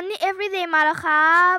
[0.00, 1.58] มันนี่ everyday มาแล้วครับ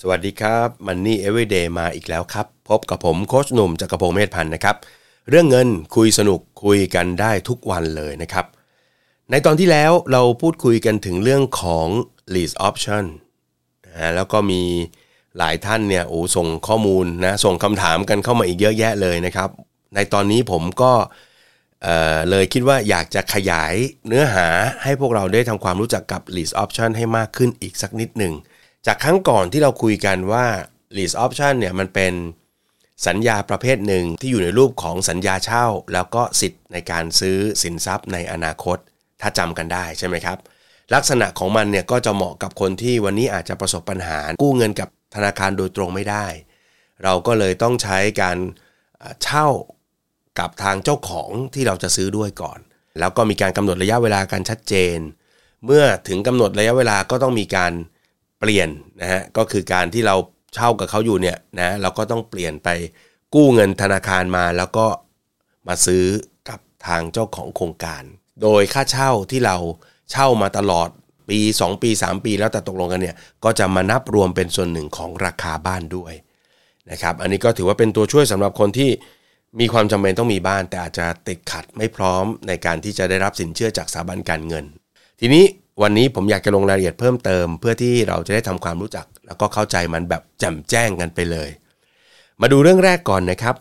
[0.00, 4.76] สวัสดีครับมันนี่ Everyday มาอีกแล้วครับ พบกับผมโคชหนุ่มจักรพงศ์เมธพันธ์นะครับ
[5.28, 8.46] เรื่องเงินคุยสนุกคุยกันได้ทุกวันเลยนะครับ
[9.30, 11.88] ในตอนที่แล้วเราพูดคุยกันถึงเรื่องของ
[12.34, 13.04] lease option
[13.86, 14.62] นะแล้วก็มี
[15.38, 19.50] หลายท่านเนี่ยโอ้ส่งข้อมูลนะส่งคำถามกันเข้ามาอีกเยอะแยะเลยนะครับ
[19.94, 20.92] ในตอนนี้ผมก็
[21.82, 23.74] เอ่อเลยคิดว่าอยากจะขยาย
[24.06, 24.46] เนื้อหา
[24.82, 28.34] ให้พวกเราได้ทำความรู้จักกับ lease option ให้มากขึ้นอีกสักนิดหนึ่ง
[28.86, 30.46] จากครั้งก่อนที่เราคุยกันว่า
[30.96, 32.12] lease option เนี่ยมันเป็น
[33.06, 38.78] สัญญาประเภทหนึ่งที่อยู่ในรูปของสัญญาเช่า แล้วก็สิทธิ์ในการซื้อสินทรัพย์ในอนาคต
[39.20, 40.38] ถ้าจำกันได้ใช่ไหมครับ
[40.94, 46.26] ลักษณะของมันเนี่ยก็จะเหมาะกับคนที่วันนี้อาจจะประสบปัญหา กู้เงินกับธนาคารโดยตรงไม่ได้
[47.04, 48.38] เราก็เลยต้องใช้การ
[49.22, 49.48] เช่า
[50.38, 52.58] กับทางเจ้าของที่เราจะซื้อด้วยก่อน
[52.98, 54.98] แล้วก็มีการกำหนดระยะเวลาการชัดเจน
[55.64, 57.72] เมื่อถึงกำหนดระยะเวลาก็ต้องมีการ
[58.40, 58.68] เปลี่ยน
[59.00, 60.16] นะฮะก็คือการที่เรา
[60.54, 62.68] เช่ากับเขาอยู่เนี่ยนะเราก็ต้องเปลี่ยนไป
[63.34, 64.86] กู้เงินธนาคารมาแล้วก็
[65.68, 66.04] มาซื้อ
[66.48, 68.02] กับทางเจ้าของโครงการ
[68.42, 69.56] โดยค่าเช่าที่เรา
[70.10, 70.88] เช่ามาตลอด
[71.28, 76.14] ปี 2 ปี 3 ปีแล้วแต่ตกลงกันเนี่ยก็จะมานับรวมเป็นส่วนหนึ่งของราคาบ้านด้วย
[76.90, 78.90] นะครับอันนี้ก็ถือว่าเป็นตัวช่วยสำหรับคนที่
[79.60, 84.64] มีความจำเป็นต้องมีบ้าน แต่อาจจะติดขัดไม่พร้อมในการที่จะได้รับสินเชื่อจากสถาบันการเงิน
[85.20, 85.44] ทีนี้
[85.82, 91.48] วันนี้ผมอยากจะลงรายละเอียดเพิ่มเติม เพื่อที่เราจะได้ทำความรู้จัก แล้วก็เข้าใจมันแบบแจ่มแจ้งกันไปเลย
[92.40, 93.56] มาดูเรื่องแรกก่อนนะครับ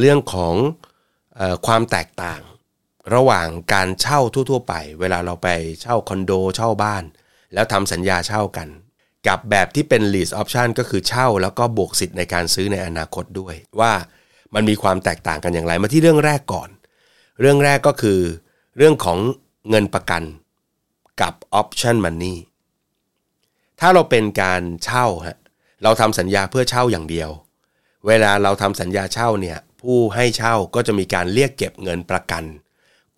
[0.00, 0.54] เรื่องของ
[1.40, 2.40] อความแตกต่าง
[3.14, 5.48] ระหว่างการเช่าทั่ว ๆ ไป เวลาเราไป
[5.82, 7.04] เช่าคอนโดเช่าบ้าน
[7.54, 8.68] แล้วทำสัญญาเช่ากัน
[9.28, 13.92] กับแบบที่เป็น lease option ก็คือเช่าแล้วก็บวกสิทธิ์ในการซื้อในอนาคตด้วย ว่า
[14.54, 16.68] มันมีความแตกต่างกันอย่างไรมาที่เรื่องแรกก่อน
[17.40, 18.20] เรื่องแรกก็คือ
[18.76, 19.18] เรื่องของ
[19.70, 20.22] เงินประกัน
[21.20, 22.36] กับ option money
[23.80, 25.38] ถ้าเราเป็นการเช่าฮะ
[25.82, 27.30] เราทำสัญญาเพื่อเช่าอย่างเดียว
[28.06, 32.44] เวลาเราทำสัญญาเช่าเนี่ยผู้ให้เช่าก็จะมีการเรียกเก็บเงินประกัน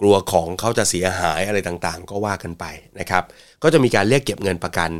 [0.00, 2.64] กลัวของเขาจะเสียหายอะไรต่างๆ ก็ว่ากันไป
[2.98, 3.25] นะครับ
[3.62, 4.91] ก็จะมีการเรียกเก็บเงินประกัน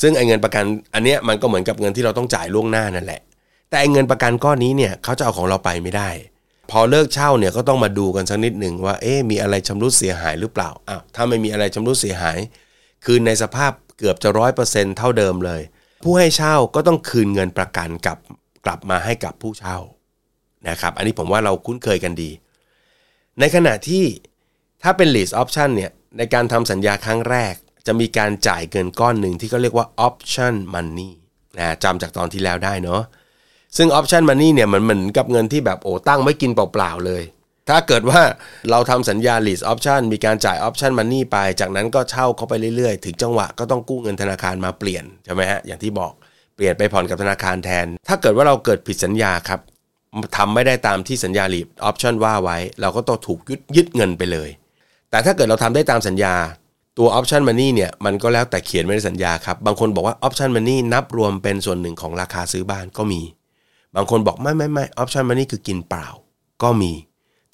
[0.00, 3.20] ซึ่งไอ้เงินประกันอันเนี้ยมันก็เหมือนกับเงินที่เราต้องจ่ายล่วงหน้านั่นแหละ
[3.68, 6.10] แต่ไอ้เงินประกันก้อนนี้เนี่ยเขาจะเอาของเราไปไม่ได้
[6.70, 12.38] พอเลิกเช่าเนี่ยก็ต้องมาดูกันสักนิดหนึ่งว่าเอ๊ะมีอะไรชำรุดเสียหายหรือเปล่าอ้าวถ้าไม่มีอะไรชำรุดเสียหาย
[13.04, 15.62] คืนในสภาพเกือบจะร้อยเปอร์เซ็นต์เท่าเดิมเลย
[16.02, 18.18] ผู้ให้เช่าก็ต้องคืนเงินประกันกลับ
[18.64, 19.78] กลับมาให้กับผู้เช่า
[20.68, 22.30] นะครับ อันนี้ผมว่าเราคุ้นเคยกันดี
[23.40, 24.04] ในขณะที่
[24.82, 27.54] ถ้าเป็น lease option เนี่ยในการทำสัญญาครั้งแรก
[27.86, 31.10] จะมีการจ่ายเงินก้อนหนึ่งที่เขาเรียกว่า option money
[31.58, 33.02] นะจำจากตอนที่แล้วได้เนาะ
[33.76, 37.22] ซึ่ง option money เนี่ยมันเหมือนกับเงินที่แบบโอ้ตั้งไว้กินเปล่าๆเลย
[37.68, 38.20] ถ้าเกิดว่า
[38.70, 46.12] เราทำสัญญา lease option มีการจ่าย option money ไป จากนั้นก็เช่าเขาไปเรื่อยๆ ถึงจังหวะก็ต้องกู้เงินธนาคารมาเปลี่ยนใช่ไหมฮะอย่างที่บอก
[46.56, 49.60] เปลี่ยนไปผ่อนกับธนาคารแทน ถ้าเกิดว่าเราเกิดผิดสัญญาครับ
[50.36, 54.50] ทำไม่ได้ตามที่สัญญา lease option ว่าไว้ เราก็ต้องถูกยึดยึดเงินไปเลย
[55.10, 56.34] แต่ถ้าเกิดเราทำได้ตามสัญญา
[56.98, 63.22] ตัว option money เนี่ยมันก็แล้วแต่เขียนไว้ในสัญญาครับ บางคนบอกว่า option money นับรวมเป็นส่วนหนึ่งของราคาซื้อบ้านก็มี
[63.94, 66.06] บางคนบอกไม่ไม่ไม่ option money คือกินเปล่า
[66.62, 66.92] ก็มี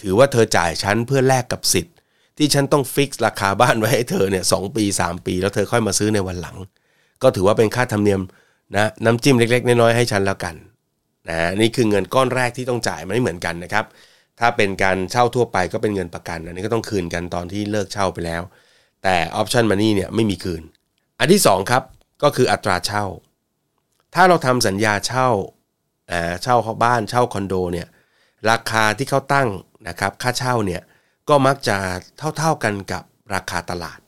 [0.01, 1.95] ถือว่าเธอจ่ายฉันเพื่อแลกกับสิทธิ์
[2.39, 6.57] ที่ฉันต้องฟิกราคาบ้านไว้ให้เธอเนี่ยสปี 3 ปี แล้วเธอค่อยมาซื้อในวันหลัง
[7.23, 8.21] ก็ถือว่าเป็นค่าธรรมเนียม
[8.77, 10.55] นะน้ำจิ้มเล็ก ๆ น้อยๆให้ฉันแล้วกัน
[11.29, 13.85] นะนี่คือเงินก้อนแรกที่ต้องจ่ายมันไม่เหมือนกันนะครับ
[14.41, 18.43] ถ้าเป็นการเช่าทั่วไปก็เป็นเงินประกันอันนี้ก็ต้องคืนกันตอนที่เลิกเช่าไปแล้ว
[19.03, 20.63] แต่ option money เนี่ยไม่มีคืน
[21.19, 21.83] อันที่สองครับ
[22.23, 23.05] ก็คืออัตราเช่า
[24.15, 25.29] ถ้าเราทำสัญญาเช่า
[26.11, 27.89] อ่าเช่าบ้านเช่าคอนโดเนี่ย
[28.51, 29.49] ราคาที่เขาตั้ง
[29.89, 30.83] นะครับค่าเช่าเนี่ย
[31.29, 31.77] ก็มักจะ
[32.39, 33.03] เท่าๆกันกับ
[33.34, 33.99] ราคาตลาด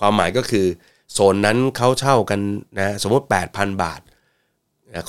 [0.00, 0.66] ความหมายก็คือ
[1.12, 2.40] โซนนั้นเขาเช่ากัน
[2.78, 4.00] นะสมมติ 8,000 บาท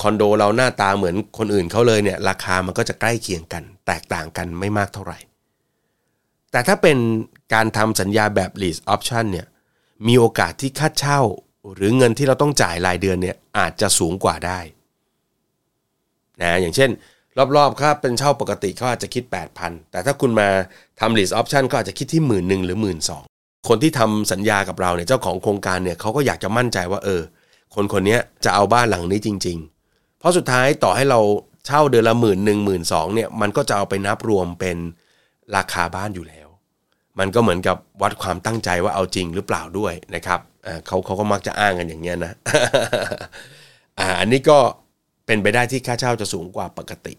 [0.02, 5.18] คอนโดเราหน้าตาเหมือนคนอื่นเขาเลยเนี่ยราคามันก็จะใกล้เคียงกัน แตกต่างกันไม่มากเท่าไหร่
[6.50, 6.98] แต่ถ้าเป็น
[7.54, 9.46] การทำสัญญาแบบ lease option เนี่ย
[10.06, 11.20] มีโอกาสที่ค่าเช่า
[11.74, 14.60] หรือเงินที่เราต้องจ่ายรายเดือนเนี่ยอาจจะสูงกว่าได้
[16.42, 16.90] นะอย่างเช่น
[17.56, 19.24] รอบๆครับเป็นเช่าปกติเขาอาจจะคิด
[19.58, 20.48] 8,000 แต่ถ้าคุณมา
[21.00, 23.22] ทำ lease option ก็อาจจะคิดที่หมื่นหนึ่งหรือหมื่นสอง
[23.68, 27.22] คนที่ทำสัญญากับเราเนี่ยเจ้าของโครงการเนี่ยเขาก็อยากจะมั่นใจว่าเออ
[27.74, 31.20] คนคนนี้จะเอาบ้านหลังนี้จริง ๆ เพราะสุดท้ายต่อให้เรา
[31.66, 34.76] เช่าเดือนละหมื่นหนึ่งหมื่นสองเนี่ยมันก็จะเอาไปนับรวมเป็น
[35.56, 36.48] ราคาบ้านอยู่แล้ว
[37.18, 40.40] มันก็เหมือนกับวัดความตั้งใจว่าเอาจริงหรือเปล่าด้วยนะครับ
[40.86, 42.32] เขาเขาก็มักจะอ้างกันอย่างเงี้ยนะ
[43.98, 44.58] อ่าอันนี้ก็
[45.26, 47.14] เป็นไปได้ที่ค่าเช่าจะสูงกว่าปกติ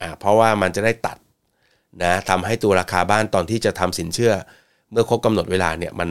[0.00, 1.18] อ่าเพราะว่ามันจะได้ตัด
[2.02, 4.32] นะทำให้ตัวราคาบ้านตอนที่จะทำสินเชื่อ
[4.90, 6.08] เมื่อครบกำหนดเวลาเนี่ยมัน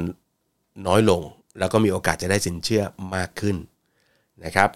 [0.88, 1.21] น้อยลง
[1.60, 2.84] แล้วก็มีโอกาสจะได้สินเชื่อ
[3.16, 3.56] มากขึ้น
[4.46, 4.69] นะครับ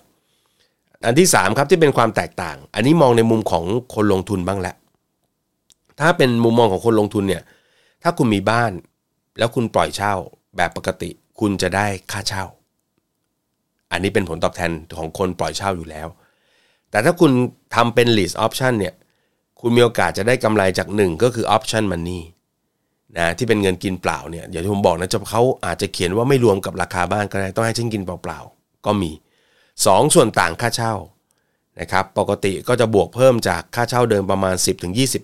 [1.06, 3.66] อันที่3ครับที่เป็นความแตกต่าง อันนี้มองในมุมของ
[3.96, 4.76] คนลงทุนบ้างแหละ
[6.00, 7.44] ถ้าเป็นมุมมองของคนลงทุนเนี่ย
[8.04, 8.72] ถ้าคุณมีบ้าน
[9.38, 10.14] แล้วคุณปล่อยเช่า
[10.58, 11.10] แบบปกติ
[11.40, 12.46] คุณจะได้ค่าเช่า
[13.92, 16.08] อันนี้เป็นผลตอบแทนของคนปล่อยเช่าอยู่แล้ว
[16.92, 17.32] แต่ถ้าคุณ
[17.76, 18.96] ทำเป็น lease option เนี่ย
[19.60, 22.22] คุณมีโอกาสจะได้กำไรจาก 1 ก็คือ option money
[23.18, 29.12] นะที่เป็นเงินกินเปล่าเนี่ยอย่างที่ผมบอกนะจะเขาอาจจะเขียนว่าไม่รวมกับราคาบ้านก็ได้ต้องให้ฉันกินเปล่าๆก็มี
[29.62, 30.94] 2 ส่วนต่างค่าเช่า
[31.80, 34.56] นะครับปกติก็จะบวกเพิ่มจากค่าเช่าเดิมประมาณ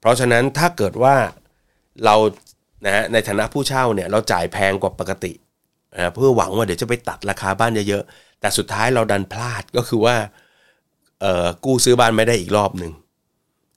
[0.00, 1.16] เพราะฉะนั้นถ้าเกิดว่า
[2.04, 2.16] เรา
[2.84, 5.32] นะฮะในฐานะผู้เช่าเนี่ยเราจ่ายแพงกว่าปกติ
[5.96, 10.16] นะเพื่อหวังว่าเดี๋ยวจะไปตัดราคาบ้านเยอะๆแต่สุดท้ายเราดันพลาดก็คือว่า
[11.64, 12.92] กู้ซื้อบ้านไม่ได้อีกรอบหนึ่ง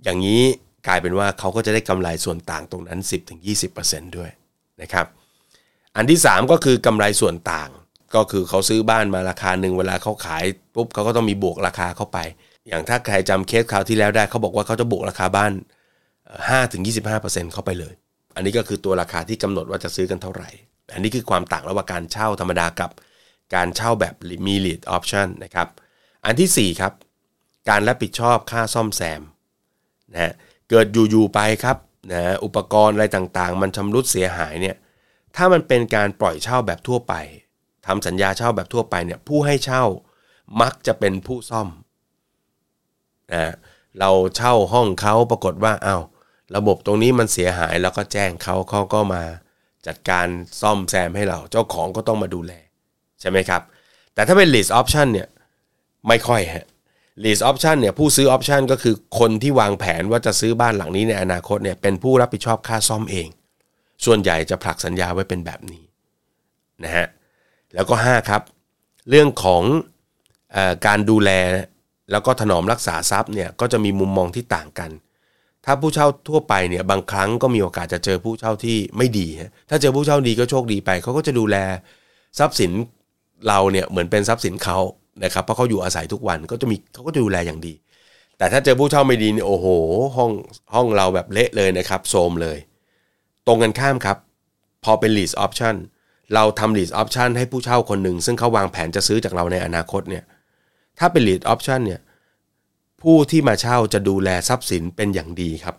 [0.03, 0.44] อย่างนี้
[0.88, 3.00] กลายเป็นว่าเขาก็จะได้กำไรส่วนต่างตรงนั้น
[3.57, 4.31] 10-20%ด้วย
[4.81, 5.06] นะครับ
[5.95, 7.69] อันที่ 3 ก็คือกำไรส่วนต่าง
[8.16, 10.44] ก็คือเขาซื้อบ้านมาราคาหนึ่งเวลาเขาขาย
[10.75, 12.19] ปุ๊บเขาก็ต้องมีบวกราคาเข้าไป
[12.68, 15.51] อย่างถ้าใครจำเคสคราวที่แล้วได้เขาบอกว่าเขาจะบวกราคาบ้าน
[16.12, 16.84] 5ถึง
[17.18, 17.94] 25%เข้าไปเลย
[18.36, 20.50] อันนี้ก็คือตัวราคาที่กำหนดว่าจะซื้อกันเท่าไหร่
[20.94, 22.89] อันนี้คือความต่างระหว่างการเช่าธรรมดากับ
[23.56, 24.13] การเช่าแบบ
[24.48, 25.68] มี lead option นะครับ
[26.25, 26.94] อันที่ 4 ครับ
[27.69, 29.22] การรับผิดชอบค่าซ่อมแซม
[30.13, 30.34] นะฮะ
[30.72, 31.78] เกิดอยู่ๆไปครับ
[32.12, 34.76] นะอุปกรณ์อะไรต่างๆ มันชำรุดเสียหายเนี่ย
[35.36, 37.14] ถ้ามันเป็นการปล่อยเช่าแบบทั่วไป
[37.88, 39.84] ทำสัญญาเช่าแบบทั่วไปเนี่ยผู้ให้เช่า
[40.62, 41.68] มักจะเป็นผู้ซ่อม
[43.34, 43.54] นะ
[44.00, 46.04] เราเช่าห้องเขาปรากฏว่าอา้าว
[46.56, 49.24] ระบบตรงนี้มันเสียหายแล้วก็แจ้งเขาเขาก็มา
[49.88, 50.28] จัดการ
[50.62, 52.54] ซ่อมแซมให้เราเจ้าของก็ต้องมาดูแล
[53.22, 53.62] ใช่ไหมครับ
[54.14, 55.28] แต่ถ้าเป็น lease option เนี่ย
[56.08, 56.66] ไม่ค่อยฮะ
[57.24, 63.28] lease option เนี่ยผู้ซื้อ option ก็คือคนที่วางแผนว่าจะซื้อบ้านหลังนี้ในอนาคตเนี่ยเป็นผู้รับผิดชอบค่าซ่อมเอง
[64.06, 65.84] ส่วนใหญ่จะผลักสัญญาไว้เป็นแบบนี้
[66.84, 67.08] นะฮะ
[67.74, 68.42] แล้วก็ 5 ครับ
[69.10, 69.64] เรื่องของ
[70.56, 71.30] อการดูแล
[72.12, 74.92] แล้วก็ถนอมรักษาทรัพย์เนี่ยก็จะมีมุมมองที่ต่างกัน
[75.66, 79.28] ถ้าผู้เช่าทั่วไปเนี่ยบางครั้งก็มีโอกาสจะเจอผู้เช่าที่ไม่ดี
[79.70, 81.58] ถ้าเจอผู้เช่าดีก็โชคดีไปเขาก็จะดูแล
[82.40, 82.72] ทรัพย์สิน
[83.48, 84.78] เราเนี่ยเหมือนเป็นทรัพย์สินเขา
[85.24, 87.74] นะครับเพราะเขาอยู่อาศัยทุกวันก็จะมีเขาก็จะดูแลอย่างดี
[88.38, 89.68] แต่ถ้าเจอผู้เช่าไม่ดีเนี่ยโอ้โห
[90.18, 90.32] ห้อง
[90.74, 92.58] ห้องเราแบบเละเลยนะครับโทรมเลย
[93.48, 94.18] ตรงกันข้ามครับ
[94.84, 95.76] พอเป็น lease option
[96.34, 100.24] เราทำ lease option ให้ผู้เช่าคนหนึ่ง ซึ่งเขาวางแผนจะซื้อจากเราในอนาคตเนี่ย
[101.00, 102.02] ถ้าเป็น lease option เนี่ย
[103.02, 105.76] ผู้ที่มาเช่าจะดูแลทรัพย์สินเป็นอย่างดีครับ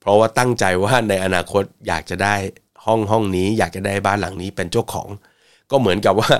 [0.00, 2.34] เพราะว่าตั้งใจว่าในอนาคตอยากจะได้
[2.86, 5.08] ห้องห้องนี้ อยากจะได้บ้านหลังนี้เป็นเจ้าของ
[5.70, 6.30] ก็เหมือนกับว่า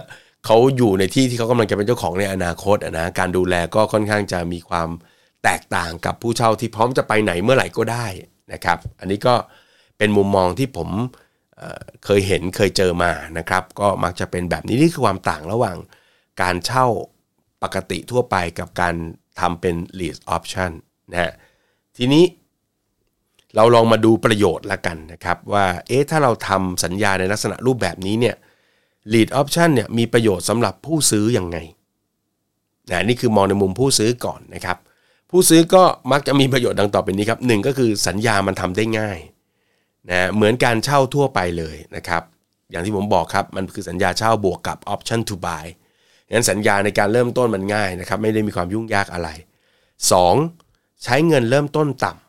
[0.46, 4.88] เขาอยู่ในที่ที่เขากำลังจะเป็นเจ้าของในอนาคตนะการดูแลก็ค่อนข้างจะมีความ
[5.44, 8.06] แตกต่างกับผู้เช่าที่พร้อมจะไปไหนเมื่อไหร่ก็ได้
[8.52, 9.34] นะครับ อันนี้ก็
[9.98, 10.88] เป็นมุมมองที่ผม
[11.56, 15.76] เเคยเห็นเคยเจอมานะครับ ก็มักจะเป็นแบบนี้นี่คือความต่างระหว่าง
[16.42, 16.86] การเช่า
[17.62, 18.94] ปกติทั่วไปกับการ
[19.40, 20.70] ทำเป็น lease option
[21.12, 21.32] นะฮะ
[21.96, 22.24] ทีนี้
[23.56, 28.36] เราลองมาดูประโยชน์ละกันนะครับ ว่าเอ๊ะถ้าเราทำสัญญาในลักษณะรูปแบบนี้เนี่ย
[29.12, 31.58] lead option เนี่ยมีประโยชน์สำหรับผู้ซื้ออยังไง
[32.90, 34.78] นะนี่คือมองในมุมผู้ซื้อก่อนนะครับ
[35.30, 35.82] ผู้ซื้อก็
[36.12, 39.18] มักจะมีประโยชน์ดังต่อไปนี้ครับหนึ่งก็คือสัญญามันทำได้ง่าย
[40.10, 42.22] นะเหมือนการเช่าทั่วไปเลยนะครับ
[42.70, 45.64] อย่างที่ผมบอกครับ มันคือสัญญาเช่าบวกกับ option to buy
[46.32, 49.28] งั้นสัญญาในการเริ่มต้นมันง่ายนะครับ ไม่ได้มีความยุ่งยากอะไร
[50.16, 51.04] 2.
[51.04, 52.25] ใช้เงินเริ่มต้นต่ำ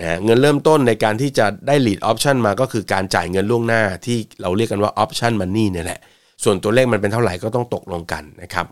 [0.00, 6.00] นะเงินเริ่มต้นในการที่จะได้ lead option มาก็คือการจ่ายเงินล่วงหน้าที่เราเรียกกันว่า option money เนี่ยแหละ
[6.44, 8.66] ส่วนตัวเลขมันเป็นเท่าไหร่ก็ต้องตกลงกันนะครับ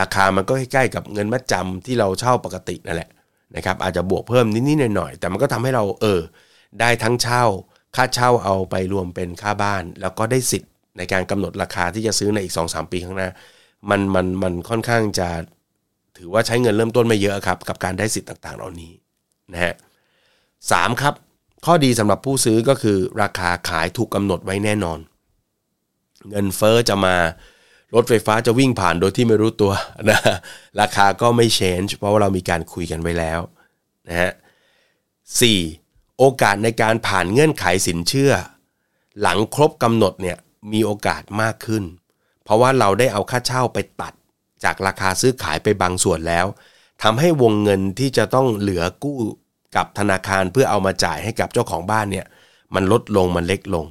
[0.00, 3.10] ราคามันก็ใกล้ๆกับเงินมัดจำที่เราเช่าปกตินั่นแหละ
[3.56, 6.20] นะครับอาจจะบวกเพิ่มนิดๆหน่อยๆแต่มันก็ทำให้เราเออ
[6.80, 7.44] ได้ทั้งเช่า
[7.96, 13.28] ค่าเช่าเอาไปรวมเป็นค่าบ้าน แล้วก็ได้สิทธิ์ในการกำหนดราคาที่จะซื้อในอีก 2-3 ปีข้างหน้า
[13.90, 15.28] มันมันมันค่อนข้างจะ
[16.18, 18.92] ถือว่าใช้เงินเริ่มต้นไม่เยอะครับ กับการได้สิทธิ์ต่างๆ เหล่านี้
[19.52, 19.74] นะฮะ
[20.70, 21.14] สามครับ
[21.64, 24.98] ข้อดีสำหรับผู้ซื้อก็คือราคาขายถูกกำหนดไว้แน่นอน
[26.28, 27.16] เงินเฟอ้อจะมา
[27.94, 29.72] รถไฟฟ้าจะวิ่งผ่านโดยที่ไม่รู้ตัว
[30.10, 30.20] นะ
[30.80, 33.40] ราคาก็ไม่ change เพราะว่าเรามีการคุยกันไว้แล้ว
[34.08, 34.32] นะฮะ
[35.40, 35.58] สี่
[36.18, 38.32] โอกาสในการผ่านเงื่อนไขสินเชื่อ
[39.20, 40.38] หลังครบกำหนดเนี่ย
[40.72, 41.84] มีโอกาสมากขึ้น
[42.44, 44.14] เพราะว่าเราได้เอาค่าเช่าไปตัด
[44.64, 46.46] จากราคาซื้อขายไปบางส่วนแล้ว
[47.02, 49.18] ทำให้วงเงินที่จะต้องเหลือกู้
[49.76, 52.26] กับธนาคารเพื่อเอามาจ่ายให้กับเจ้าของบ้านเนี่ย
[52.74, 53.86] มันลดลงมันเล็กลง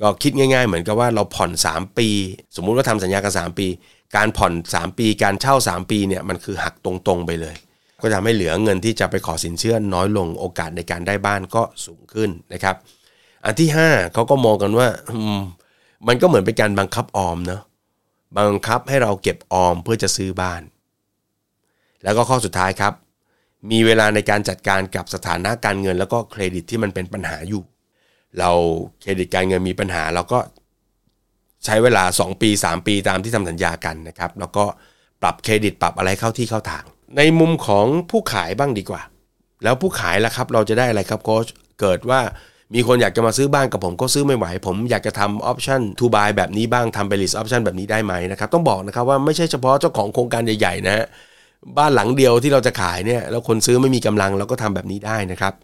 [0.00, 2.08] ก็คิดง่าย ๆ เหมือนกับว่าเราผ่อน 3 ปี
[2.56, 3.66] สมมุติว่าทำสัญญากัน 3 ปี
[4.16, 7.56] การผ่อน 3 ปี การเช่า 3 ปีเนี่ยมันคือหักตรงๆไปเลย
[8.02, 12.76] ก็จะไม่เหลือเงินที่จะไปขอสินเชื่อน้อยลงโอกาสในการได้บ้านก็สูงขึ้นนะครับ
[13.44, 14.88] อันที่ 5เขาก็มองกันว่า
[16.06, 17.62] มันก็เหมือนเป็นการบังคับออมเนาะ
[18.38, 20.62] บังคับให้เราเก็บออมเพื่อจะซื้อบ้าน
[22.02, 22.92] แล้วก็ข้อสุดท้ายครับ
[23.70, 27.62] มีเวลาในการจัดการกับสถานะการเงิน แล้วก็เครดิตที่มันเป็นปัญหาอยู่
[28.38, 28.50] เรา
[29.00, 30.38] เครดิตการเงินมีปัญหาเราก็
[31.64, 34.64] ใช้เวลา 2 ปี 3 ปีตามที่ทำสัญญากันนะครับ แล้วก็
[35.22, 36.84] ปรับเครดิตปรับอะไรเข้าที่เข้าทาง
[37.16, 39.02] ในมุมของผู้ขายบ้างดีกว่า
[39.64, 41.46] แล้วผู้ขายล่ะครับ เราจะได้อะไรครับโค้ช
[41.80, 42.20] เกิดว่า
[42.74, 51.06] มีคนอยากจะมาซื้อบ้านกับผมก็ซื้อไม่ไหว ผมอยากจะทำออปชั่น to buy แบบนี้บ้างทำไป lease option แบบนี้ได้ไหมนะครับ ต้องบอกนะครับว่าไม่ใช่เฉพาะเจ้าของโครงการใหญ่ๆนะ
[51.78, 55.54] บ้านหลังเดียวที่เราจะขายเนี่ยแล้วคนซื้อไม่มีกำลังเราก็ทำแบบนี้ได้นะครับ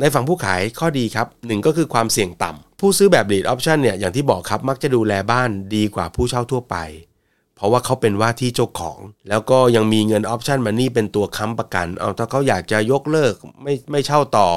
[0.00, 6.76] ในฝั่งผู้ขายข้อดีครับหนึ่งก็คือความเสี่ยงต่ำผู้ซื้อแบบ lease option เนี่ยอย่างที่บอกครับมักจะดูแลบ้านดีกว่าผู้เช่าทั่วไป
[7.56, 14.48] เพราะว่าเขาเป็นว่าที่เจ้าของ แล้วก็ยังมีเงินออปชันมันนี่เป็นตัวค้ำประกันเอาถ้าเขาอยากจะยกเลิกไม่ไม่เช่าต่อ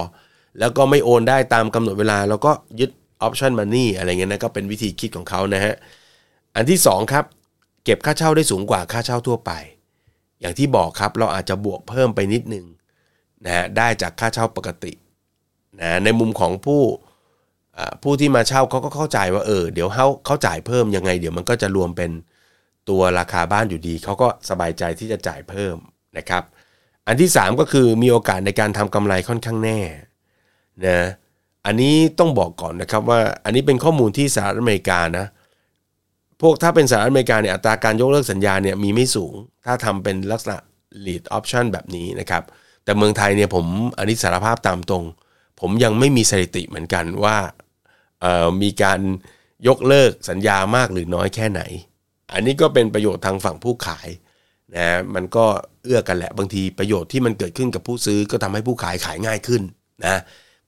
[0.59, 5.73] แล้วก็ไม่โอนได้ตามกำหนดเวลา แล้วก็ยึดออปชันมันนี่อะไรเงี้ยนะก็เป็นวิธีคิดของเขานะฮะ
[6.55, 7.25] อันที่2ครับ
[7.85, 9.51] เก็บค่าเช่าได้สูงกว่าค่าเช่าทั่วไป
[10.43, 12.65] อย่างที่บอกครับเราอาจจะบวกเพิ่มไปนิดนึง
[13.45, 14.93] นะได้จากค่าเช่าปกติ
[15.81, 16.81] นะในมุมของผู้
[18.03, 22.11] ผู้ที่มาเช่าเขาก็เข้าใจว่าเออเดี๋ยวเขาเขาจ่ายเพิ่มยังไง เดี๋ยวมันก็จะรวมเป็น
[22.89, 25.75] ตัวราคาบ้านอยู่ดีเขาก็สบายใจที่จะจ่ายเพิ่ม
[26.17, 26.43] นะครับ
[27.07, 29.79] อันที่ 3 ก็คือมีโอกาสในการทำกำไรค่อนข้างแน่
[30.85, 30.99] นะ
[31.65, 35.25] อันนี้ต้องบอกก่อนนะครับว่าอันนี้เป็นข้อมูลที่สหรัฐอเมริกานะ
[36.43, 39.33] พวกถ้าเป็นสหรัฐอเมริกาเนี่ยอัตราการยกเลิกสัญญาเนี่ยมีไม่สูง
[39.65, 40.57] ถ้าทำเป็นลักษณะ
[41.05, 42.43] lead option แบบนี้นะครับ
[42.83, 43.65] แต่เมืองไทยเนี่ยผม
[43.97, 45.03] อันนี้สารภาพตามตรง
[45.59, 47.37] ผมยังไม่มีสถิติเหมือนกันว่า
[48.61, 48.99] มีการ
[49.67, 51.61] ยกเลิกสัญญามากหรือน้อยแค่ไหน
[52.33, 54.07] อันนี้ก็เป็นประโยชน์ทางฝั่งผู้ขาย
[54.75, 55.45] นะมันก็
[55.83, 59.61] เอื้อกันแหละบางทีประโยชน์ที่มันเกิดขึ้นกับผู้ซื้อก็ทำให้ผู้ขายขายง่ายขึ้น
[60.05, 60.19] นะ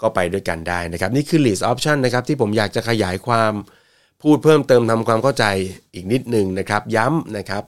[0.02, 3.54] ก็ไปด้วยกันได้นะครับ นี่คือ list option นะครับที่ผมอยากจะขยายความ
[4.28, 5.46] พูดเพิ่มเติมทำความเข้าใจ
[5.94, 7.64] อีกนิดหนึ่งนะครับ ย้ำนะครับ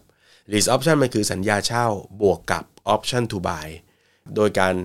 [0.52, 1.86] list option มันคือสัญญาเช่า
[2.22, 3.68] บวกกับ option to buy
[4.36, 4.76] โดยการ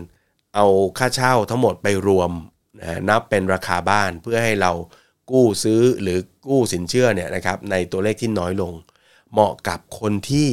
[0.54, 0.66] เอา
[0.98, 2.30] ค่าเช่าทั้งหมดไปรวม
[2.80, 4.72] นะนับเป็นราคาบ้านเพื่อให้เรา
[5.30, 8.72] กู้ซื้อหรือกู้สินเชื่อเนี่ยนะครับในตัวเลขที่น้อยลง
[9.32, 10.48] เหมาะกับคนที่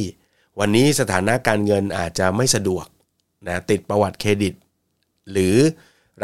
[0.58, 2.86] วันนี้สถานะการเงินอาจจะไม่สะดวก
[3.48, 4.54] นะติดประวัติเครดิต
[5.30, 5.56] หรือ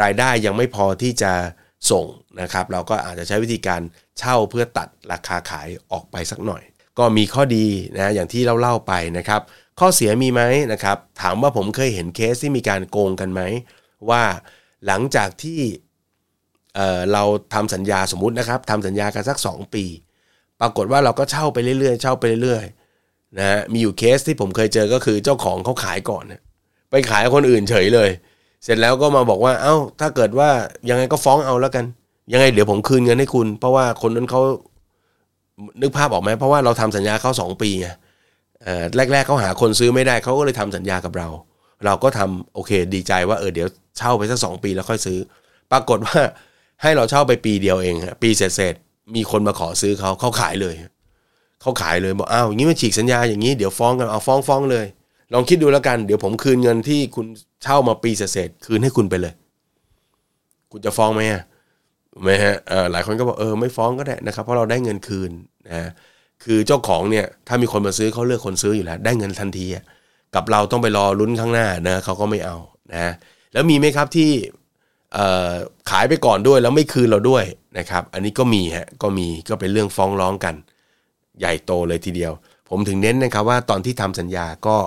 [0.01, 1.33] รายได้ยังไม่พอที่จะ
[1.91, 2.05] ส่ง
[2.41, 3.81] นะครับเราก็อาจจะใช้วิธีการ
[4.19, 6.63] เช่าเพื่อตัดราคาขายออกไปสักหน่อย
[6.97, 7.65] ก็มีข้อดี
[7.95, 9.41] นะอย่างที่เราเล่าไปนะครับ
[9.79, 10.41] ข้อเสียมีไหม
[10.73, 13.41] นะครับถามว่าผมเคยเห็นเคสที่มีการโกงกันไหม
[14.09, 14.23] ว่า
[14.87, 15.59] หลังจากที่
[16.75, 19.85] เเราทำสัญญาสมมุตินะครับทำสัญญากันสัก 2 ปี
[20.61, 26.23] ปรากฏว่าเราก็เช่าไปเรื่อยๆ เช่าไปเรื่อยๆนะมีอยู่เคสที่ผมเคยเจอก็คือเจ้าของเขาขายก่อน
[26.89, 28.09] ไปขายคนอื่นเฉยเลย
[28.63, 30.49] เสร็จแล้วก็มาบอกว่าเอา้าถ้าเกิดว่า
[30.89, 31.85] ยังไงก็ฟ้องเอาแล้วกัน
[32.31, 34.41] ยังไงเดี๋ยวผมคืนเงินให้คุณ เพราะว่าคนนั้นเขา
[35.81, 37.87] นึกภาพออกไหมเพราะว่าเราทำสัญญาเขาสองปีไง
[39.13, 41.27] แรก ๆเขาหาคนซื้อไม่ได้เขาก็เลยทำสัญญากับเรา
[41.85, 43.67] เราก็ทำโอเค ดีใจว่าเออเดี๋ยว
[43.97, 45.19] เช่าไปสักสองปีแล้วค่อยซื้อ
[45.71, 46.19] ปรากฏว่า
[46.81, 48.73] ให้เราเช่าไปปีเดียวเองปีเสร็จ
[49.15, 50.75] มีคนมาขอซื้อเขาเขาขายเลย
[51.61, 54.85] เขาขายเลยบอกอ้าวอย่างนี้มาฉีกสัญญาอย่างนี้เดี๋ยวฟ้องกันเอาฟ้องฟ้องเลย
[55.33, 57.25] ลองคิดดูแล้วกันเดี๋ยวผมคืนเงินที่คุณ
[57.63, 59.33] เช่ามาปีเศษคืนให้คุณไปเลย
[60.71, 61.41] คุณจะฟ้องไหมอะ
[62.21, 62.55] ไหมฮะ
[62.91, 65.31] หลายคนก็บอกเออไม่ฟ้องก็ได้นะครับ เพราะเราได้เงินคืน
[65.67, 65.91] นะ
[66.43, 69.65] คือเจ้าของเนี่ยถ้ามีคนมาซื้อเขาเลือกคนซื้ออยู่แล้ว ได้เงินทันที
[70.35, 72.57] กับเราต้องไปรอลุ้นข้างหน้านะเขาก็ไม่เอา
[72.93, 73.13] นะ
[73.53, 74.31] แล้วมีไหมครับที่
[75.89, 77.43] ขายไปก่อนด้วยแล้วไม่คืนเราด้วย
[77.77, 80.55] นะครับ อันนี้ก็มีฮะก็มีก็เป็นเรื่องฟ้องร้องกัน
[81.39, 82.33] ใหญ่โตเลยทีเดียว
[82.69, 84.77] ผมถึงเน้นนะครับว่าตอนที่ทำสัญญาก็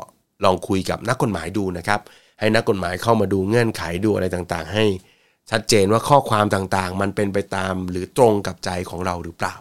[0.44, 2.00] ลองคุยกับนักกฎหมายดูนะครับ
[2.40, 4.84] ให้นักกฎหมายเข้ามาดูเงื่อนไขดูอะไรต่างๆ ให้
[5.50, 9.56] ชัดเจนว่าข้อความต่างๆ มันเป็นไปตามหรือตรงกับใจของเราหรือเปล่า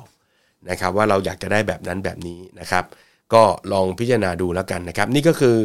[0.69, 2.85] นะครับว่าเราอยากจะได้แบบนั้นแบบนี้นะครับ
[3.33, 5.57] ก็ลองพิจารณาดูแล้วกันนะครับ นี่ก็คือ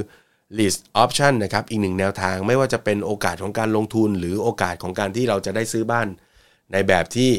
[0.58, 6.08] list option นะครับอีกหนึ่งแนวทางไม่ว่าจะเป็นโอกาสของการลงทุน หรือโอกาสของการที่เราจะได้ซื้อบ้าน
[6.72, 7.30] ในแบบที่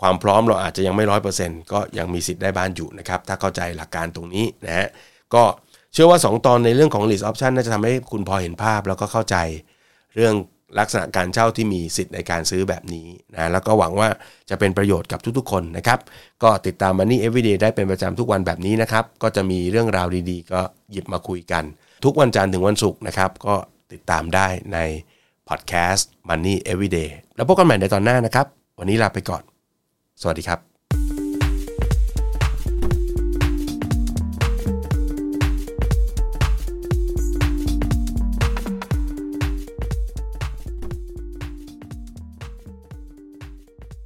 [0.00, 4.88] ความพร้อมเราอาจจะยังไม่ร้อยเปอร์เซ็นต์ก็ยังมีสิทธิ์ได้บ้านอยู่นะครับถ้าเข้าใจหลักการตรงนี้นะฮะ
[5.34, 5.42] ก็
[5.92, 9.36] เชื่อว่า 2 ตอนในเรื่องของ list option น่าจะทำให้คุณพอเห็นภาพแล้วก็เข้าใจ
[10.14, 10.34] เรื่อง
[10.78, 14.08] ลักษณะการเช่าที่มีสิทธิ์ในการซื้อแบบนี้นะแล้วก็หวังว่า
[14.50, 15.98] จะเป็นประโยชน์กับทุกๆ คนนะครับ
[16.42, 20.60] ก็ติดตาม Money Everyday ได้เป็นประจำทุกวันแบบนี้นะครับ ก็จะมีเรื่องราวดีๆ ก็
[20.92, 21.64] หยิบมาคุยกัน
[22.04, 23.54] ทุกวันจันทร์ถึงวันศุกร์นะครับ ก็
[23.92, 24.78] ติดตามได้ใน
[25.48, 28.46] พอดแคสต์ Money Everyday แล้วพบกันใหม่ในตอนหน้านะครับ
[28.78, 29.42] วันนี้ลาไปก่อน
[30.22, 30.69] สวัสดีครับ